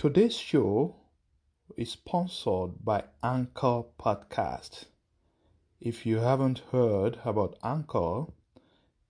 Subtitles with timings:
[0.00, 0.96] Today's show
[1.76, 4.86] is sponsored by Anchor Podcast.
[5.78, 8.24] If you haven't heard about Anchor,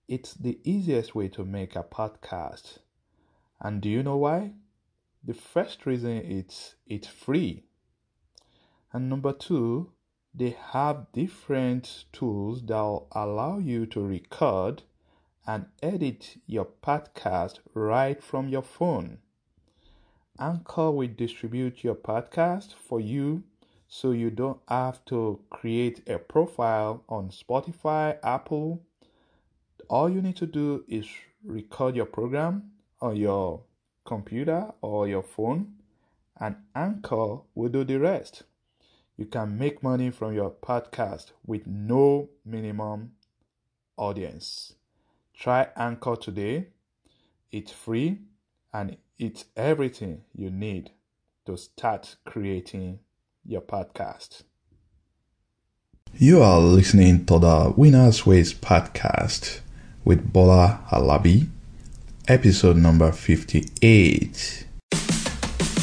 [0.09, 2.79] it's the easiest way to make a podcast.
[3.61, 4.51] And do you know why?
[5.23, 7.63] The first reason it's it's free.
[8.91, 9.93] And number two,
[10.35, 14.83] they have different tools that allow you to record
[15.47, 19.19] and edit your podcast right from your phone.
[20.41, 23.43] Anchor will distribute your podcast for you
[23.87, 28.81] so you don't have to create a profile on Spotify, Apple.
[29.87, 31.07] All you need to do is
[31.45, 33.61] record your program on your
[34.03, 35.73] computer or your phone,
[36.39, 38.41] and Anchor will do the rest.
[39.17, 43.11] You can make money from your podcast with no minimum
[43.95, 44.73] audience.
[45.35, 46.69] Try Anchor today.
[47.51, 48.21] It's free
[48.73, 50.89] and it's everything you need
[51.45, 52.97] to start creating
[53.45, 54.41] your podcast.
[56.15, 59.59] You are listening to the Winners Ways podcast
[60.03, 61.47] with Bola Alabi,
[62.27, 64.65] episode number 58.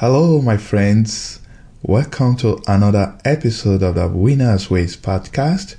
[0.00, 1.40] Hello, my friends.
[1.82, 5.74] Welcome to another episode of the Winners Ways podcast,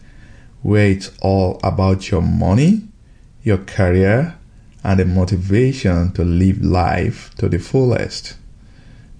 [0.61, 2.89] where it's all about your money,
[3.43, 4.35] your career,
[4.83, 8.35] and the motivation to live life to the fullest.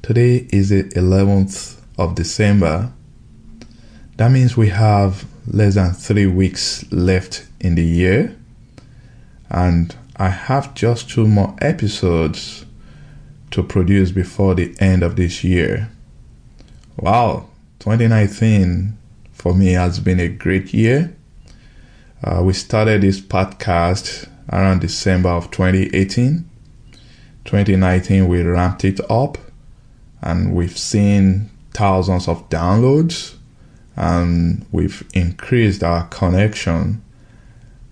[0.02, 2.92] Today is the 11th of December.
[4.18, 8.36] That means we have less than three weeks left in the year,
[9.50, 12.66] and I have just two more episodes
[13.52, 15.90] to produce before the end of this year.
[16.98, 17.50] Wow,
[17.80, 18.98] 2019
[19.32, 21.16] for me has been a great year.
[22.24, 26.50] Uh, we started this podcast around December of 2018.
[27.46, 29.38] 2019, we ramped it up
[30.22, 33.36] and we've seen thousands of downloads
[33.96, 37.02] and we've increased our connection.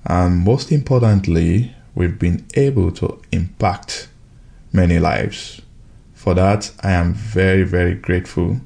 [0.06, 4.09] And most importantly, we've been able to impact
[4.78, 5.62] many lives.
[6.14, 8.62] For that, I am very, very grateful.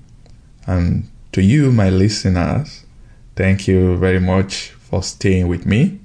[0.68, 2.86] And to you, my listeners,
[3.36, 6.00] thank you very much for staying with me.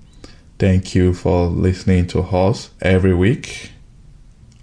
[0.59, 3.73] Thank you for listening to us every week.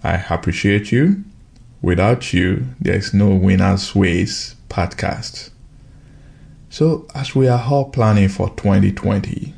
[0.02, 1.24] I appreciate you.
[1.82, 5.50] Without you, there is no Winners Ways podcast.
[6.70, 9.54] So, as we are all planning for 2020,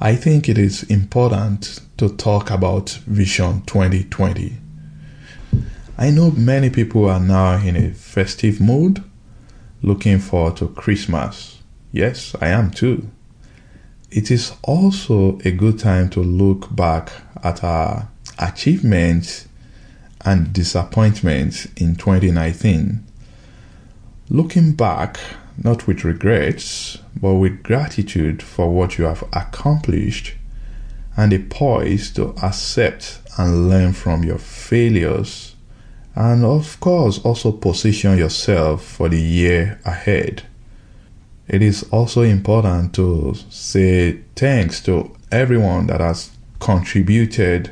[0.00, 4.56] I think it is important to talk about Vision 2020.
[6.00, 9.02] I know many people are now in a festive mood,
[9.82, 11.58] looking forward to Christmas.
[11.90, 13.10] Yes, I am too.
[14.08, 17.10] It is also a good time to look back
[17.42, 19.48] at our achievements
[20.24, 23.04] and disappointments in 2019.
[24.30, 25.18] Looking back,
[25.60, 30.36] not with regrets, but with gratitude for what you have accomplished
[31.16, 35.56] and a poise to accept and learn from your failures
[36.18, 40.42] and of course also position yourself for the year ahead.
[41.46, 47.70] It is also important to say thanks to everyone that has contributed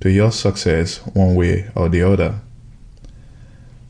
[0.00, 2.40] to your success one way or the other.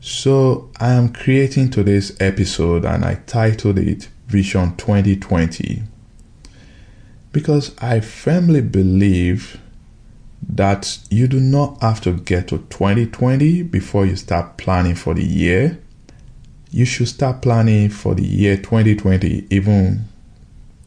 [0.01, 5.81] So, I am creating today's episode and I titled it Vision 2020
[7.31, 9.59] because I firmly believe
[10.49, 15.23] that you do not have to get to 2020 before you start planning for the
[15.23, 15.79] year.
[16.71, 20.05] You should start planning for the year 2020 even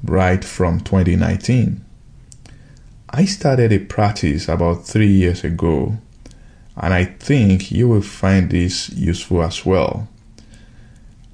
[0.04, 1.84] right from 2019.
[3.10, 5.96] I started a practice about three years ago,
[6.76, 10.08] and I think you will find this useful as well.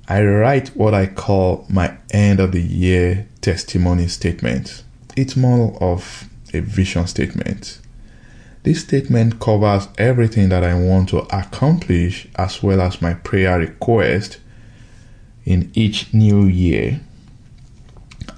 [0.06, 4.84] I write what I call my end of the year testimony statement.
[5.16, 7.80] It's more of a vision statement.
[8.62, 14.38] This statement covers everything that I want to accomplish as well as my prayer request
[15.44, 17.00] in each new year.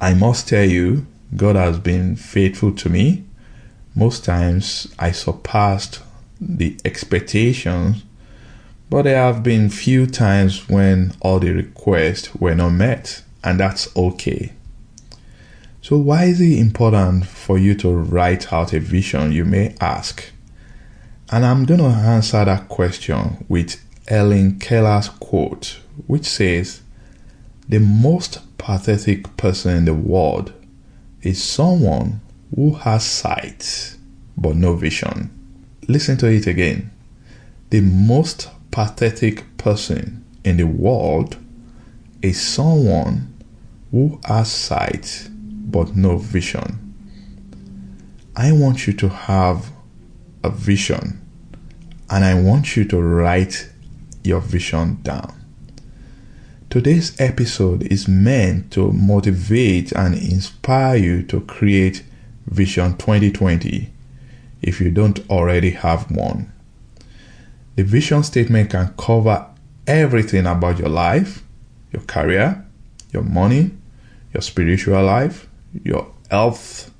[0.00, 1.06] I must tell you,
[1.36, 3.24] God has been faithful to me.
[3.94, 6.00] Most times I surpassed
[6.40, 8.02] the expectations,
[8.90, 13.88] But there have been few times when all the requests were not met, and that's
[13.96, 14.52] okay.
[15.84, 20.24] So, why is it important for you to write out a vision, you may ask?
[21.30, 26.80] And I'm going to answer that question with Helen Keller's quote, which says,
[27.68, 30.54] The most pathetic person in the world
[31.20, 32.22] is someone
[32.56, 33.98] who has sight
[34.38, 35.28] but no vision.
[35.86, 36.92] Listen to it again.
[37.68, 41.36] The most pathetic person in the world
[42.22, 43.34] is someone
[43.90, 45.28] who has sight
[45.64, 46.94] but no vision.
[48.36, 49.70] I want you to have
[50.42, 51.20] a vision
[52.10, 53.70] and I want you to write
[54.22, 55.32] your vision down.
[56.70, 62.02] Today's episode is meant to motivate and inspire you to create
[62.46, 63.92] Vision 2020
[64.60, 66.52] if you don't already have one.
[67.76, 69.46] The vision statement can cover
[69.86, 71.44] everything about your life,
[71.92, 72.66] your career,
[73.12, 73.70] your money,
[74.32, 75.48] your spiritual life,
[75.82, 76.90] your health,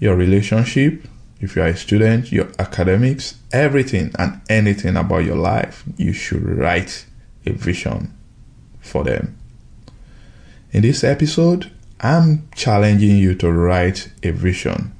[0.00, 1.06] your relationship,
[1.40, 6.42] if you are a student, your academics, everything and anything about your life, you should
[6.42, 7.06] write
[7.44, 8.12] a vision
[8.80, 9.36] for them.
[10.72, 11.70] In this episode,
[12.00, 14.92] I'm challenging you to write a vision.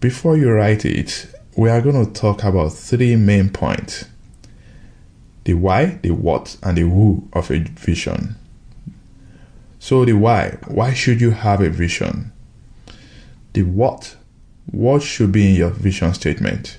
[0.00, 1.26] Before you write it,
[1.56, 4.06] we are going to talk about three main points
[5.44, 8.36] the why, the what, and the who of a vision.
[9.82, 12.30] So, the why why should you have a vision?
[13.52, 14.14] The what
[14.70, 16.78] what should be in your vision statement?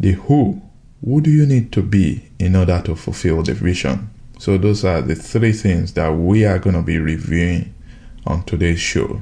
[0.00, 0.62] The who
[1.04, 4.08] who do you need to be in order to fulfill the vision?
[4.38, 7.74] So, those are the three things that we are going to be reviewing
[8.26, 9.20] on today's show.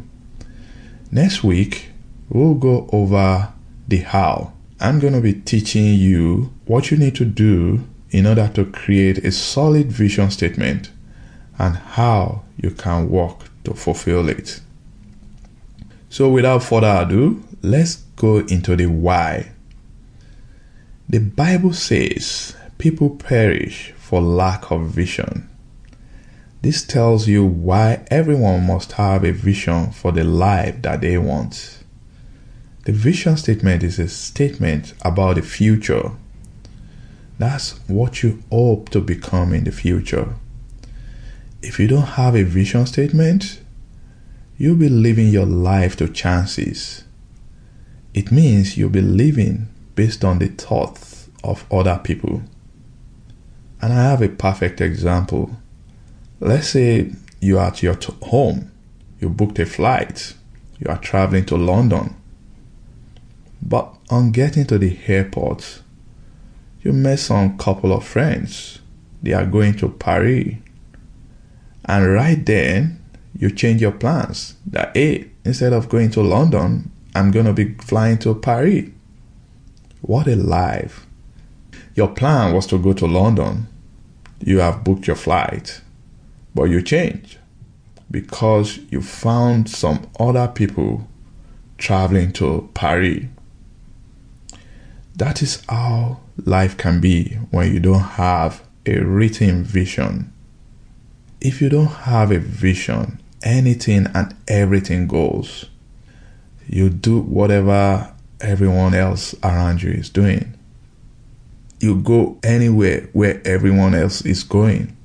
[1.10, 1.88] Next week,
[2.28, 3.52] we'll go over
[3.88, 4.52] the how.
[4.78, 9.24] I'm going to be teaching you what you need to do in order to create
[9.24, 10.92] a solid vision statement
[11.58, 14.60] and how you can work to fulfill it.
[16.08, 19.52] So, without further ado, let's go into the why.
[21.08, 25.48] The Bible says people perish for lack of vision.
[26.62, 31.78] This tells you why everyone must have a vision for the life that they want.
[32.84, 36.12] The vision statement is a statement about the future.
[37.38, 40.34] That's what you hope to become in the future.
[41.66, 43.60] If you don't have a vision statement,
[44.56, 47.02] you'll be living your life to chances.
[48.14, 49.66] It means you'll be living
[49.96, 52.42] based on the thoughts of other people.
[53.82, 55.56] And I have a perfect example.
[56.38, 57.10] Let's say
[57.40, 58.70] you're at your t- home,
[59.18, 60.34] you booked a flight,
[60.78, 62.14] you are traveling to London.
[63.60, 65.82] But on getting to the airport,
[66.82, 68.78] you met some couple of friends.
[69.20, 70.58] They are going to Paris.
[71.86, 73.02] And right then,
[73.38, 74.54] you change your plans.
[74.66, 78.90] That, hey, instead of going to London, I'm going to be flying to Paris.
[80.02, 81.06] What a life.
[81.94, 83.68] Your plan was to go to London.
[84.40, 85.80] You have booked your flight,
[86.54, 87.38] but you change
[88.10, 91.08] because you found some other people
[91.78, 93.24] traveling to Paris.
[95.14, 100.32] That is how life can be when you don't have a written vision.
[101.40, 105.66] If you don't have a vision, anything and everything goes
[106.68, 110.54] you do whatever everyone else around you is doing.
[111.80, 114.96] You go anywhere where everyone else is going.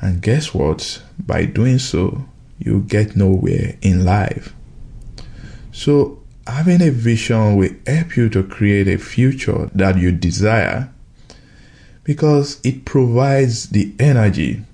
[0.00, 1.02] And guess what?
[1.18, 2.24] By doing so,
[2.58, 4.54] you get nowhere in life.
[5.72, 10.92] So, having a vision will help you to create a future that you desire
[12.04, 14.64] because it provides the energy,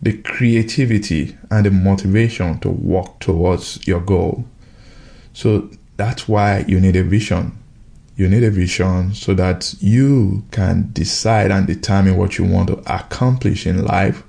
[0.00, 4.44] the creativity, and the motivation to work towards your goal.
[5.32, 7.58] So that's why you need a vision.
[8.16, 12.82] You need a vision so that you can decide and determine what you want to
[12.92, 14.24] accomplish in life,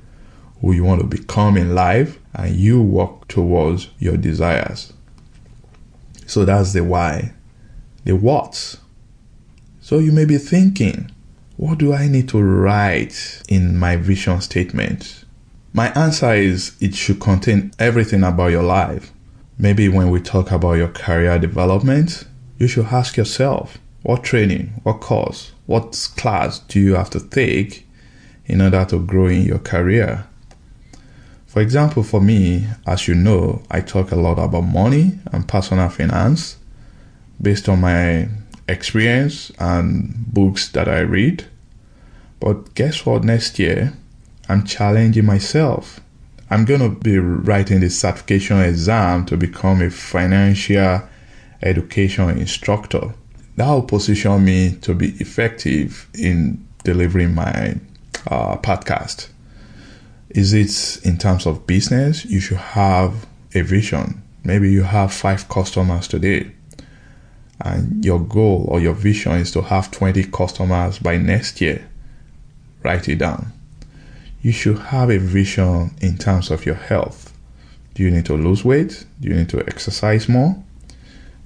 [0.61, 4.93] who you want to become in life, and you work towards your desires.
[6.25, 7.33] So that's the why.
[8.03, 8.75] The what.
[9.81, 11.11] So you may be thinking,
[11.57, 15.25] what do I need to write in my vision statement?
[15.73, 19.11] My answer is it should contain everything about your life.
[19.57, 22.25] Maybe when we talk about your career development,
[22.57, 27.87] you should ask yourself what training, what course, what class do you have to take
[28.45, 30.25] in order to grow in your career?
[31.45, 35.89] For example, for me, as you know, I talk a lot about money and personal
[35.89, 36.57] finance
[37.41, 38.29] based on my
[38.67, 41.45] experience and books that I read
[42.39, 43.23] But guess what?
[43.23, 43.93] Next year,
[44.49, 45.99] I'm challenging myself.
[46.49, 51.03] I'm going to be writing the certification exam to become a financial
[51.61, 53.13] education instructor.
[53.57, 57.75] That will position me to be effective in delivering my
[58.25, 59.29] uh, podcast.
[60.31, 62.25] Is it in terms of business?
[62.25, 64.23] You should have a vision.
[64.43, 66.51] Maybe you have five customers today,
[67.59, 71.87] and your goal or your vision is to have 20 customers by next year.
[72.81, 73.51] Write it down.
[74.41, 77.33] You should have a vision in terms of your health.
[77.93, 79.05] Do you need to lose weight?
[79.19, 80.63] Do you need to exercise more?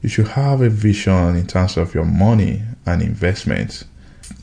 [0.03, 3.85] You should have a vision in terms of your money and investments.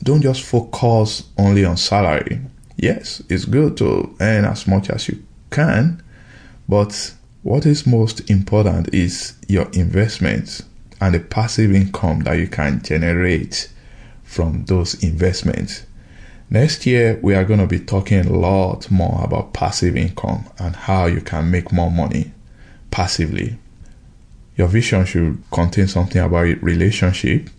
[0.03, 2.41] Don't just focus only on salary.
[2.75, 6.01] Yes, it's good to earn as much as you can,
[6.67, 10.63] but what is most important is your investments
[10.99, 13.71] and the passive income that you can generate
[14.23, 15.85] from those investments.
[16.53, 20.75] Next year, we are going to be talking a lot more about passive income and
[20.75, 22.33] how you can make more money
[22.91, 23.57] passively.
[24.57, 27.49] Your vision should contain something about your relationship.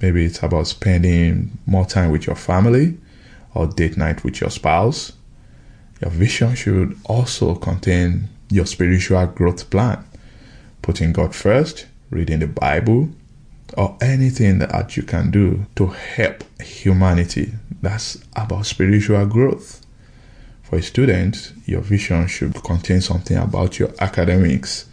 [0.00, 2.96] Maybe it's about spending more time with your family
[3.52, 5.12] or date night with your spouse.
[6.00, 10.02] Your vision should also contain your spiritual growth plan,
[10.80, 13.10] putting God first, reading the Bible,
[13.76, 17.52] or anything that you can do to help humanity.
[17.80, 19.84] That's about spiritual growth.
[20.62, 24.84] For a student, your vision should contain something about your academics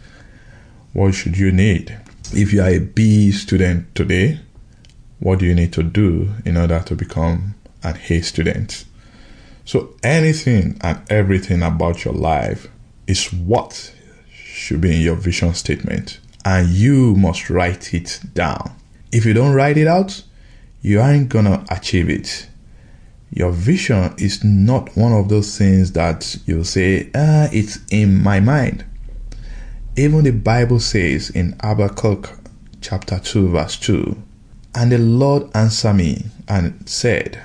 [0.96, 1.94] what should you need?
[2.32, 4.40] If you are a B student today,
[5.20, 8.86] what do you need to do in order to become an A student?
[9.66, 12.68] So anything and everything about your life
[13.06, 13.94] is what
[14.32, 16.18] should be in your vision statement.
[16.46, 18.72] And you must write it down.
[19.12, 20.22] If you don't write it out,
[20.80, 22.48] you aren't gonna achieve it.
[23.30, 28.40] Your vision is not one of those things that you say, ah, it's in my
[28.40, 28.84] mind.
[29.96, 32.38] Even the Bible says in Habakkuk
[32.80, 34.22] chapter 2, verse 2
[34.74, 37.42] And the Lord answered me and said,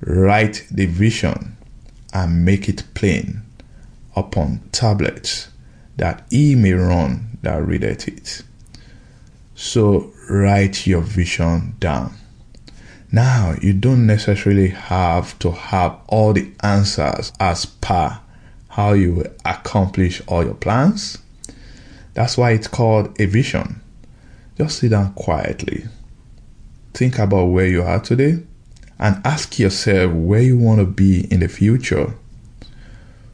[0.00, 1.56] Write the vision
[2.12, 3.42] and make it plain
[4.16, 5.48] upon tablets,
[5.96, 8.42] that he may run that readeth it.
[9.54, 12.14] So write your vision down.
[13.12, 18.20] Now, you don't necessarily have to have all the answers as per
[18.68, 21.18] how you accomplish all your plans
[22.14, 23.80] that's why it's called a vision.
[24.58, 25.84] Just sit down quietly.
[26.92, 28.42] Think about where you are today
[28.98, 32.14] and ask yourself where you want to be in the future.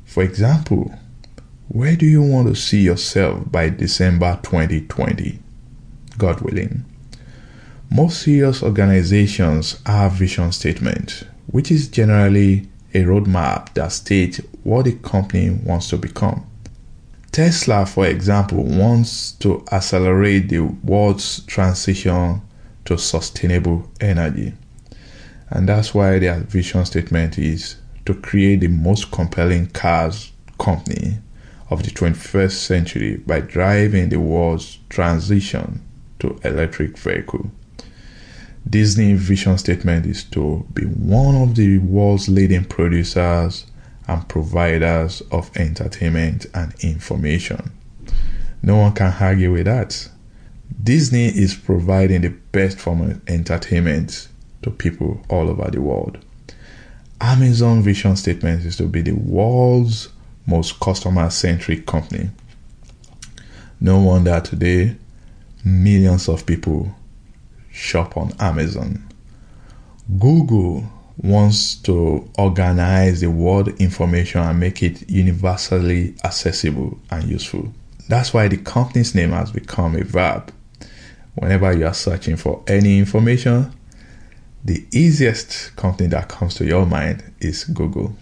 [0.04, 0.94] For example,
[1.68, 5.40] where do you want to see yourself by December 2020?
[6.18, 6.84] God willing.
[7.90, 14.92] Most serious organizations have vision statement, which is generally a roadmap that states what the
[14.92, 16.46] company wants to become.
[17.32, 22.42] Tesla, for example, wants to accelerate the world's transition
[22.84, 24.54] to sustainable energy.
[25.50, 31.18] And that's why their vision statement is to create the most compelling cars company
[31.70, 35.82] of the 21st century by driving the world's transition
[36.18, 37.50] to electric vehicle.
[38.68, 43.66] Disney vision statement is to be one of the world's leading producers
[44.08, 47.70] and providers of entertainment and information.
[48.62, 50.08] No one can argue with that.
[50.82, 54.28] Disney is providing the best form of entertainment
[54.62, 56.18] to people all over the world.
[57.20, 60.08] Amazon vision statement is to be the world's
[60.44, 62.30] most customer centric company.
[63.80, 64.96] No wonder today
[65.64, 66.94] millions of people
[67.76, 69.06] shop on Amazon.
[70.18, 70.84] Google
[71.18, 77.72] wants to organize the world information and make it universally accessible and useful.
[78.08, 80.52] That's why the company's name has become a verb.
[81.34, 83.72] Whenever you are searching for any information,
[84.64, 88.16] the easiest company that comes to your mind is Google.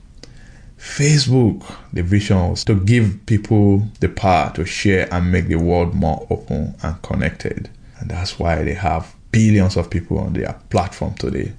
[0.79, 5.95] Facebook, the vision was to give people the power to share and make the world
[5.95, 7.71] more open and connected.
[7.99, 11.53] And that's why they have billions of people on their platform today.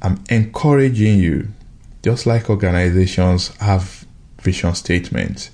[0.00, 1.48] I'm encouraging you,
[2.02, 4.06] just like organizations have
[4.40, 5.50] vision statements,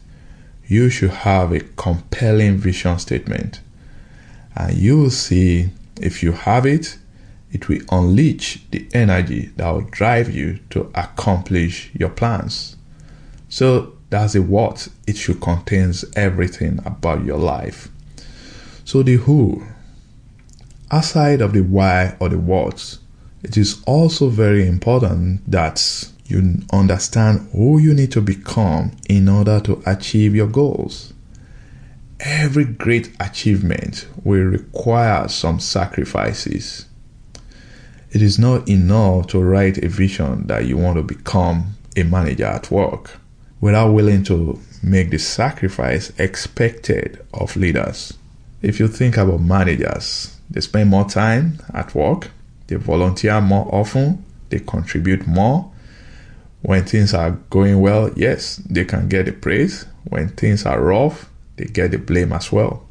[0.68, 3.60] you should have a compelling vision statement.
[4.54, 6.98] And you will see if you have it,
[7.50, 12.76] it will unleash the energy that will drive you to accomplish your plans.
[13.48, 14.86] So that's a what.
[15.08, 17.88] It should contain everything about your life.
[18.84, 19.66] So the who,
[20.94, 22.98] aside of the why or the what,
[23.44, 29.60] It is also very important that you understand who you need to become in order
[29.60, 31.12] to achieve your goals.
[32.20, 36.86] Every great achievement will require some sacrifices.
[38.12, 42.46] It is not enough to write a vision that you want to become a manager
[42.46, 43.18] at work
[43.60, 48.14] without willing to make the sacrifice expected of leaders.
[48.62, 52.30] If you think about managers, they spend more time at work,
[52.66, 55.70] they volunteer more often, they contribute more.
[56.62, 59.84] When things are going well, yes, they can get the praise.
[60.04, 62.86] When things are rough, they get the blame as well.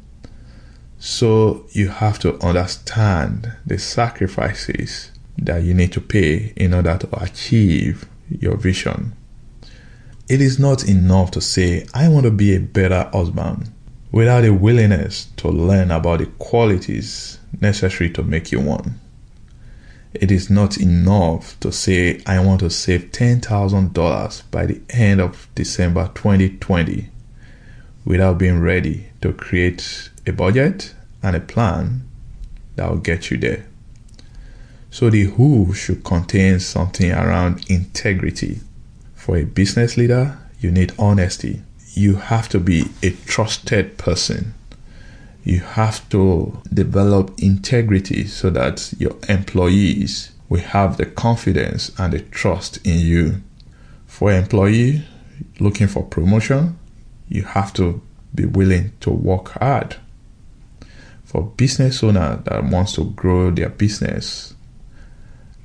[0.98, 7.22] So you have to understand the sacrifices that you need to pay in order to
[7.22, 9.14] achieve your vision.
[10.28, 13.70] It is not enough to say, I want to be a better husband
[14.12, 19.00] without a willingness to learn about the qualities necessary to make you one.
[20.12, 25.48] It is not enough to say, I want to save $10,000 by the end of
[25.56, 27.10] December 2020
[28.04, 32.08] without being ready to create a budget and a plan
[32.76, 33.66] that will get you there.
[34.90, 38.60] So the who should contain something around integrity.
[39.14, 41.62] For a business leader, you need honesty.
[41.94, 44.54] You have to be a trusted person.
[45.44, 52.20] You have to develop integrity so that your employees will have the confidence and the
[52.20, 53.42] trust in you.
[54.06, 55.04] For an employee
[55.60, 56.78] looking for promotion,
[57.28, 58.00] you have to
[58.34, 59.96] be willing to work hard.
[61.24, 64.54] For business owner that wants to grow their business,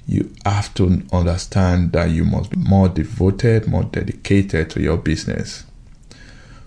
[0.05, 5.63] you have to understand that you must be more devoted, more dedicated to your business.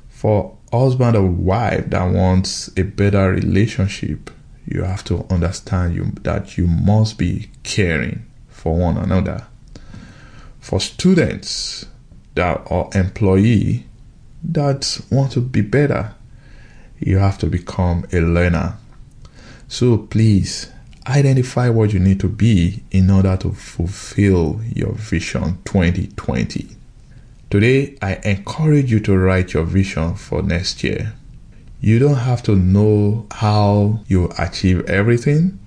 [0.09, 4.31] For husband or wife that wants a better relationship,
[4.67, 9.47] you have to understand you, that you must be caring for one another.
[10.61, 11.87] For students
[12.35, 13.87] that are employee
[14.44, 16.14] that want to be better,
[16.99, 18.77] you have to become a learner.
[19.68, 20.70] So please
[21.07, 26.77] identify what you need to be in order to fulfill your vision 2020.
[27.53, 31.12] Today, I encourage you to write your vision for next year.
[31.83, 35.61] You don't have to know how you achieve everything.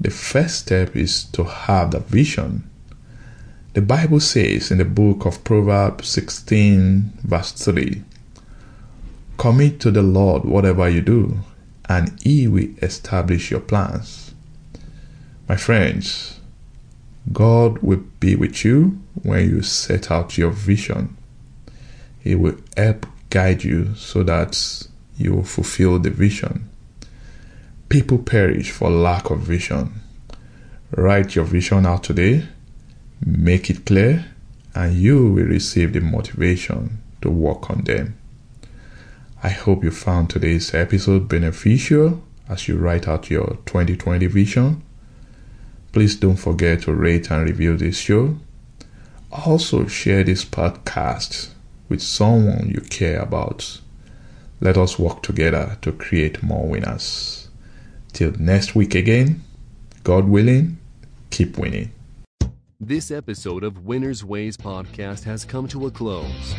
[0.00, 2.70] The first step is to have the vision
[3.74, 8.02] the Bible says in the book of Proverbs 16, verse 3
[9.36, 11.40] Commit to the Lord whatever you do,
[11.86, 14.32] and He will establish your plans.
[15.50, 16.40] My friends,
[17.30, 21.16] God will be with you when you set out your vision.
[22.20, 26.70] He will help guide you so that you will fulfill the vision.
[27.88, 30.00] People perish for lack of vision.
[30.90, 32.44] Write your vision out today
[33.24, 34.26] Make it clear,
[34.74, 38.18] and you will receive the motivation to work on them.
[39.42, 44.82] I hope you found today's episode beneficial as you write out your 2020 vision.
[45.92, 48.36] Please don't forget to rate and review this show.
[49.42, 51.48] Also, share this podcast
[51.88, 53.80] with someone you care about.
[54.60, 57.48] Let us work together to create more winners.
[58.12, 59.42] Till next week again,
[60.04, 60.78] God willing,
[61.30, 61.90] keep winning.
[62.78, 66.54] This episode of Winner's Ways podcast has come to a close.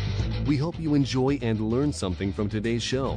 [0.46, 3.16] We hope you enjoy and learn something from today's show.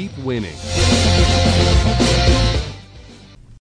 [0.00, 0.56] keep winning.